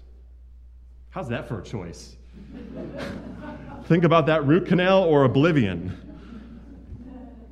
How's 1.09 1.27
that 1.29 1.47
for 1.47 1.59
a 1.59 1.63
choice? 1.63 2.15
think 3.85 4.03
about 4.03 4.27
that 4.27 4.45
root 4.45 4.67
canal 4.67 5.03
or 5.03 5.23
oblivion. 5.23 5.97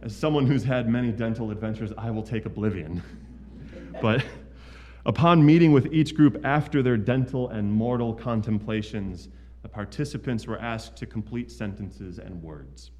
As 0.03 0.15
someone 0.15 0.45
who's 0.45 0.63
had 0.63 0.87
many 0.87 1.11
dental 1.11 1.49
adventures, 1.49 1.91
I 1.97 2.11
will 2.11 2.23
take 2.23 2.45
oblivion. 2.45 3.03
But 4.01 4.23
upon 5.05 5.45
meeting 5.45 5.73
with 5.73 5.91
each 5.91 6.15
group 6.15 6.39
after 6.45 6.81
their 6.81 6.95
dental 6.95 7.49
and 7.49 7.69
mortal 7.69 8.13
contemplations, 8.13 9.27
the 9.61 9.67
participants 9.67 10.47
were 10.47 10.57
asked 10.59 10.95
to 10.97 11.05
complete 11.05 11.51
sentences 11.51 12.17
and 12.17 12.41
words. 12.41 12.91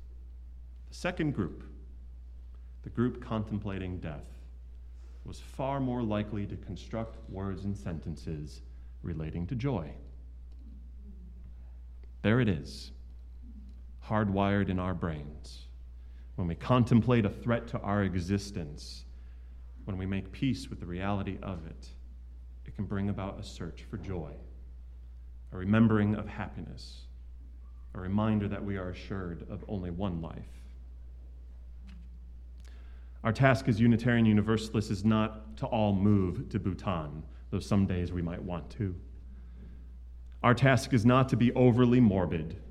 The 0.90 0.96
second 0.96 1.36
group 1.36 1.64
the 2.84 2.90
group 2.90 3.24
contemplating 3.24 4.00
death 4.00 4.26
was 5.30 5.40
far 5.40 5.80
more 5.80 6.02
likely 6.02 6.48
to 6.48 6.56
construct 6.58 7.16
words 7.30 7.64
and 7.64 7.78
sentences 7.78 8.62
relating 9.04 9.46
to 9.46 9.54
joy. 9.54 9.88
There 12.24 12.40
it 12.42 12.50
is, 12.50 12.90
hardwired 14.04 14.70
in 14.70 14.80
our 14.80 14.96
brains. 14.96 15.68
When 16.34 16.48
we 16.48 16.56
contemplate 16.56 17.26
a 17.26 17.30
threat 17.30 17.68
to 17.68 17.80
our 17.82 18.02
existence, 18.02 19.06
when 19.86 20.00
we 20.00 20.08
make 20.08 20.32
peace 20.32 20.68
with 20.68 20.80
the 20.80 20.88
reality 20.88 21.38
of 21.44 21.64
it, 21.68 21.88
it 22.66 22.76
can 22.76 22.86
bring 22.86 23.10
about 23.10 23.40
a 23.40 23.44
search 23.44 23.84
for 23.84 23.98
joy, 23.98 24.32
a 25.52 25.58
remembering 25.58 26.16
of 26.16 26.28
happiness, 26.28 27.06
a 27.94 28.00
reminder 28.00 28.48
that 28.48 28.66
we 28.66 28.78
are 28.78 28.90
assured 28.90 29.46
of 29.52 29.64
only 29.68 29.92
one 29.92 30.24
life. 30.24 30.59
Our 33.24 33.34
task 33.34 33.68
as 33.68 33.80
Unitarian 33.80 34.26
Universalists 34.26 34.92
is 34.92 35.04
not 35.04 35.58
to 35.58 35.66
all 35.66 35.94
move 35.94 36.48
to 36.50 36.60
Bhutan, 36.60 37.24
though 37.50 37.60
some 37.60 37.86
days 37.86 38.14
we 38.14 38.22
might 38.22 38.42
want 38.42 38.70
to. 38.72 38.96
Our 40.42 40.54
task 40.54 40.94
is 40.94 41.06
not 41.06 41.28
to 41.30 41.36
be 41.36 41.52
overly 41.54 42.00
morbid, 42.00 42.62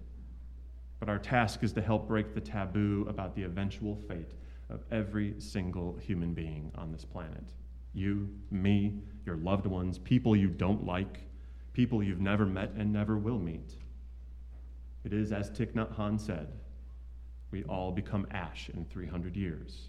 but 1.00 1.10
our 1.10 1.18
task 1.18 1.62
is 1.62 1.72
to 1.74 1.82
help 1.82 2.08
break 2.08 2.34
the 2.34 2.40
taboo 2.40 3.06
about 3.08 3.34
the 3.34 3.42
eventual 3.42 3.94
fate 3.94 4.32
of 4.70 4.84
every 4.90 5.34
single 5.38 5.96
human 5.98 6.32
being 6.32 6.72
on 6.76 6.92
this 6.92 7.04
planet. 7.04 7.52
You, 7.92 8.30
me, 8.50 9.00
your 9.26 9.36
loved 9.36 9.66
ones, 9.66 9.98
people 9.98 10.34
you 10.34 10.48
don't 10.48 10.86
like, 10.86 11.28
people 11.74 12.02
you've 12.02 12.20
never 12.20 12.46
met 12.46 12.72
and 12.76 12.90
never 12.90 13.18
will 13.18 13.38
meet. 13.38 13.74
It 15.04 15.12
is 15.12 15.30
as 15.30 15.50
Thich 15.50 15.72
Nhat 15.72 15.94
Hanh 15.94 16.18
said 16.18 16.48
we 17.50 17.64
all 17.64 17.92
become 17.92 18.26
ash 18.30 18.70
in 18.74 18.84
300 18.86 19.36
years, 19.36 19.88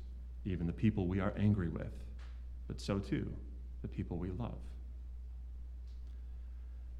even 0.50 0.68
the 0.68 0.74
people 0.74 1.08
we 1.08 1.20
are 1.20 1.34
angry 1.38 1.70
with, 1.70 1.94
but 2.68 2.80
so 2.82 3.00
too 3.00 3.32
the 3.82 3.88
people 3.88 4.18
we 4.18 4.32
love. 4.32 4.60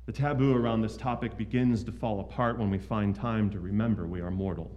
The 0.06 0.14
taboo 0.14 0.56
around 0.56 0.82
this 0.82 0.98
topic 0.98 1.38
begins 1.38 1.84
to 1.84 1.92
fall 1.92 2.20
apart 2.20 2.58
when 2.58 2.72
we 2.72 2.80
find 2.80 3.16
time 3.16 3.50
to 3.52 3.60
remember 3.60 4.08
we 4.08 4.22
are 4.22 4.32
mortal. 4.32 4.72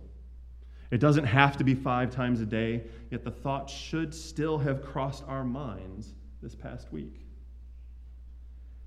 It 0.91 0.99
doesn't 0.99 1.25
have 1.25 1.57
to 1.57 1.65
be 1.65 1.75
five 1.75 2.11
times 2.11 2.41
a 2.41 2.47
day, 2.47 2.83
yet 3.11 3.25
the 3.25 3.31
thought 3.31 3.71
should 3.71 4.15
still 4.15 4.59
have 4.59 4.83
crossed 4.83 5.25
our 5.27 5.43
minds 5.43 6.13
this 6.43 6.55
past 6.55 6.93
week. 6.93 7.25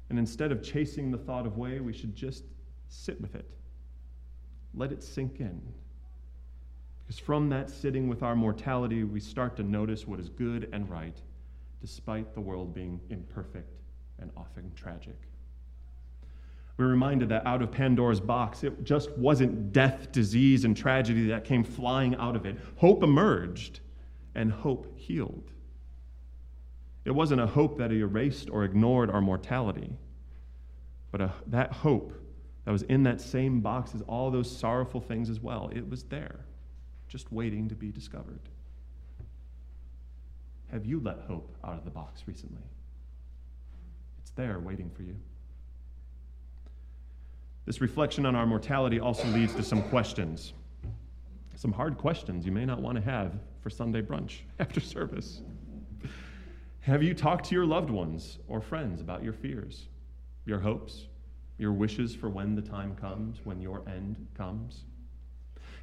And 0.10 0.20
instead 0.20 0.52
of 0.52 0.62
chasing 0.62 1.10
the 1.10 1.18
thought 1.18 1.48
away, 1.48 1.80
we 1.80 1.94
should 1.94 2.16
just 2.16 2.44
sit 2.90 3.20
with 3.20 3.34
it. 3.34 3.50
Let 4.76 4.92
it 4.92 5.02
sink 5.02 5.40
in. 5.40 5.60
Because 7.06 7.20
from 7.20 7.50
that 7.50 7.70
sitting 7.70 8.08
with 8.08 8.24
our 8.24 8.36
mortality, 8.36 9.04
we 9.04 9.20
start 9.20 9.56
to 9.58 9.64
notice 9.64 10.08
what 10.08 10.20
is 10.20 10.30
good 10.30 10.70
and 10.74 10.90
right, 10.90 11.16
despite 11.82 12.34
the 12.34 12.42
world 12.42 12.74
being 12.74 13.00
imperfect 13.10 13.78
and 14.20 14.32
often 14.36 14.72
tragic. 14.76 15.18
We're 16.78 16.88
reminded 16.88 17.30
that 17.30 17.46
out 17.46 17.62
of 17.62 17.72
Pandora's 17.72 18.20
box, 18.20 18.64
it 18.64 18.84
just 18.84 19.12
wasn't 19.12 19.72
death, 19.72 20.12
disease, 20.12 20.66
and 20.66 20.76
tragedy 20.76 21.28
that 21.28 21.46
came 21.46 21.64
flying 21.64 22.16
out 22.16 22.36
of 22.36 22.46
it. 22.46 22.58
Hope 22.78 23.04
emerged, 23.04 23.80
and 24.34 24.52
hope 24.52 24.98
healed. 24.98 25.52
It 27.06 27.12
wasn't 27.12 27.40
a 27.40 27.48
hope 27.48 27.78
that 27.78 27.92
erased 27.92 28.50
or 28.50 28.64
ignored 28.64 29.10
our 29.10 29.22
mortality, 29.22 29.96
but 31.12 31.22
a, 31.22 31.32
that 31.48 31.72
hope 31.72 32.14
that 32.66 32.72
was 32.72 32.82
in 32.84 33.04
that 33.04 33.22
same 33.22 33.62
box 33.62 33.96
as 33.96 34.02
all 34.02 34.32
those 34.32 34.50
sorrowful 34.52 35.00
things 35.00 35.30
as 35.30 35.40
well. 35.40 35.70
It 35.74 35.88
was 35.88 36.04
there, 36.04 36.46
just 37.08 37.32
waiting 37.32 37.70
to 37.70 37.76
be 37.76 37.92
discovered. 37.92 38.40
Have 40.72 40.86
you 40.86 41.00
let 41.00 41.20
hope 41.28 41.56
out 41.64 41.78
of 41.78 41.86
the 41.86 41.92
box 41.92 42.24
recently? 42.26 42.64
It's 44.20 44.32
there 44.32 44.60
waiting 44.60 44.90
for 44.90 45.04
you. 45.04 45.16
This 47.66 47.82
reflection 47.82 48.26
on 48.26 48.36
our 48.36 48.46
mortality 48.46 49.00
also 49.00 49.28
leads 49.28 49.54
to 49.56 49.64
some 49.64 49.82
questions. 49.84 50.54
Some 51.56 51.72
hard 51.72 51.98
questions 51.98 52.46
you 52.46 52.52
may 52.52 52.66
not 52.66 52.82
want 52.82 52.96
to 52.96 53.04
have 53.04 53.34
for 53.62 53.70
Sunday 53.70 54.02
brunch 54.02 54.40
after 54.60 54.80
service. 54.80 55.42
Have 56.82 57.02
you 57.02 57.16
talked 57.16 57.46
to 57.46 57.56
your 57.56 57.66
loved 57.66 57.90
ones 57.90 58.38
or 58.48 58.62
friends 58.62 59.02
about 59.02 59.24
your 59.24 59.34
fears, 59.34 59.88
your 60.46 60.60
hopes, 60.60 61.08
your 61.58 61.72
wishes 61.72 62.14
for 62.14 62.30
when 62.30 62.54
the 62.54 62.62
time 62.62 62.96
comes, 62.96 63.40
when 63.44 63.60
your 63.60 63.82
end 63.88 64.28
comes? 64.38 64.84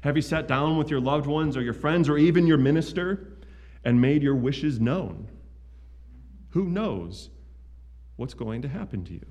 Have 0.03 0.17
you 0.17 0.21
sat 0.21 0.49
down 0.49 0.77
with 0.77 0.89
your 0.89 0.99
loved 0.99 1.27
ones 1.27 1.55
or 1.55 1.61
your 1.61 1.73
friends 1.73 2.09
or 2.09 2.17
even 2.17 2.45
your 2.45 2.57
minister 2.57 3.37
and 3.85 4.01
made 4.01 4.21
your 4.21 4.35
wishes 4.35 4.77
known? 4.77 5.29
Who 6.49 6.65
knows 6.65 7.29
what's 8.17 8.33
going 8.33 8.63
to 8.63 8.67
happen 8.67 9.05
to 9.05 9.13
you? 9.13 9.25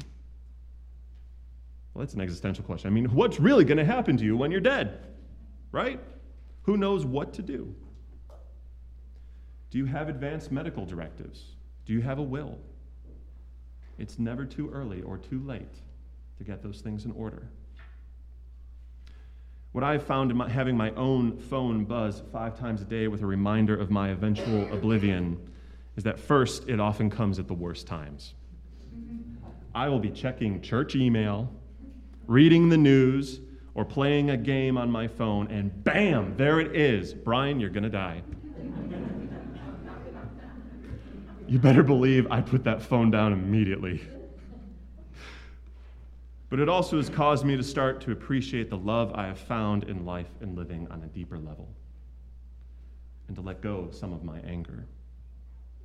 Well, 1.93 2.03
that's 2.03 2.15
an 2.15 2.23
existential 2.23 2.65
question. 2.65 2.89
I 2.89 2.91
mean, 2.91 3.05
what's 3.05 3.39
really 3.39 3.67
going 3.67 3.77
to 3.77 3.85
happen 3.85 4.17
to 4.17 4.25
you 4.25 4.35
when 4.35 4.51
you're 4.51 4.63
dead? 4.63 4.99
Right? 5.73 6.01
Who 6.63 6.79
knows 6.79 7.05
what 7.05 7.35
to 7.35 7.43
do? 7.43 7.75
Do 9.71 9.77
you 9.77 9.85
have 9.85 10.09
advanced 10.09 10.51
medical 10.51 10.87
directives? 10.87 11.55
Do 11.85 11.93
you 11.93 12.01
have 12.01 12.19
a 12.19 12.23
will? 12.23 12.59
It's 13.99 14.19
never 14.19 14.47
too 14.47 14.71
early 14.71 15.03
or 15.03 15.19
too 15.19 15.41
late 15.45 15.83
to 16.39 16.45
get 16.45 16.63
those 16.63 16.81
things 16.81 17.05
in 17.05 17.11
order. 17.13 17.51
What 19.73 19.85
I've 19.85 20.03
found 20.03 20.31
in 20.31 20.37
my, 20.37 20.49
having 20.49 20.77
my 20.77 20.91
own 20.91 21.37
phone 21.37 21.85
buzz 21.85 22.23
five 22.31 22.59
times 22.59 22.83
a 22.83 22.85
day 22.85 23.09
with 23.09 23.23
a 23.23 23.27
reminder 23.27 23.75
of 23.75 23.91
my 23.91 24.11
eventual 24.11 24.71
oblivion 24.73 25.39
is 25.97 26.05
that 26.05 26.19
first, 26.19 26.69
it 26.69 26.79
often 26.79 27.11
comes 27.11 27.39
at 27.39 27.49
the 27.49 27.55
worst 27.55 27.87
times. 27.87 28.35
I 29.75 29.89
will 29.89 29.99
be 29.99 30.11
checking 30.11 30.61
church 30.61 30.95
email 30.95 31.51
reading 32.27 32.69
the 32.69 32.77
news, 32.77 33.41
or 33.75 33.85
playing 33.85 34.31
a 34.31 34.37
game 34.37 34.77
on 34.77 34.91
my 34.91 35.09
phone, 35.09 35.49
and 35.49 35.85
bam, 35.85 36.37
there 36.37 36.61
it 36.61 36.77
is. 36.77 37.15
Brian, 37.15 37.59
you're 37.59 37.71
going 37.71 37.83
to 37.83 37.89
die. 37.89 38.23
you 41.49 41.59
better 41.59 41.83
believe 41.83 42.27
I 42.31 42.41
put 42.41 42.65
that 42.65 42.83
phone 42.83 43.11
down 43.11 43.33
immediately. 43.33 44.03
But 46.53 46.61
it 46.61 46.69
also 46.69 46.99
has 46.99 47.09
caused 47.09 47.47
me 47.47 47.57
to 47.57 47.63
start 47.63 48.03
to 48.03 48.13
appreciate 48.13 48.69
the 48.69 48.77
love 48.77 49.11
I 49.15 49.27
have 49.27 49.39
found 49.39 49.85
in 49.85 50.05
life 50.05 50.29
and 50.43 50.55
living 50.55 50.87
on 50.91 51.03
a 51.03 51.07
deeper 51.07 51.39
level, 51.39 51.75
and 53.27 53.35
to 53.37 53.41
let 53.41 53.63
go 53.63 53.79
of 53.79 53.95
some 53.95 54.13
of 54.13 54.23
my 54.23 54.39
anger. 54.41 54.85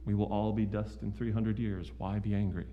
We 0.03 0.13
will 0.13 0.25
all 0.25 0.51
be 0.51 0.65
dust 0.65 1.03
in 1.03 1.13
300 1.13 1.57
years. 1.57 1.93
Why 1.97 2.19
be 2.19 2.33
angry? 2.33 2.65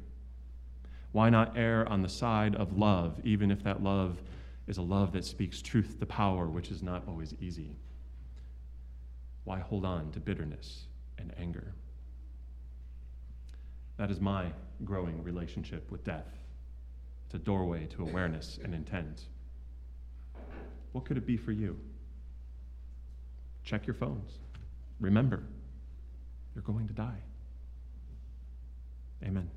Why 1.13 1.31
not 1.31 1.57
err 1.57 1.89
on 1.89 2.03
the 2.03 2.09
side 2.09 2.57
of 2.57 2.77
love, 2.77 3.21
even 3.23 3.53
if 3.53 3.63
that 3.63 3.81
love 3.81 4.21
is 4.67 4.79
a 4.79 4.83
love 4.83 5.13
that 5.13 5.25
speaks 5.25 5.63
truth 5.63 6.01
to 6.01 6.07
power, 6.07 6.49
which 6.49 6.73
is 6.73 6.83
not 6.83 7.07
always 7.07 7.33
easy? 7.41 7.77
Why 9.45 9.61
hold 9.61 9.85
on 9.85 10.11
to 10.11 10.19
bitterness 10.19 10.87
and 11.17 11.33
anger? 11.39 11.75
That 13.99 14.11
is 14.11 14.21
my 14.21 14.47
growing 14.85 15.23
relationship 15.23 15.93
with 15.93 16.03
death. 16.03 16.44
It's 17.35 17.43
a 17.43 17.45
doorway 17.45 17.87
to 17.87 18.03
awareness 18.03 18.61
and 18.63 18.73
intent. 18.73 19.23
What 20.93 21.05
could 21.05 21.17
it 21.17 21.27
be 21.27 21.37
for 21.37 21.51
you? 21.51 21.77
Check 23.65 23.89
your 23.89 23.95
phones. 23.95 24.39
Remember, 25.01 25.43
you're 26.55 26.63
going 26.63 26.87
to 26.87 26.95
die. 26.95 27.19
Amen. 29.25 29.51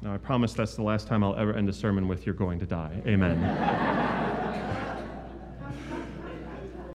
Now, 0.00 0.12
I 0.12 0.18
promise 0.18 0.54
that's 0.54 0.74
the 0.74 0.82
last 0.82 1.06
time 1.06 1.22
I'll 1.22 1.36
ever 1.36 1.54
end 1.54 1.68
a 1.68 1.72
sermon 1.72 2.08
with, 2.08 2.26
You're 2.26 2.34
going 2.34 2.58
to 2.58 2.66
die. 2.66 3.00
Amen. 3.06 4.08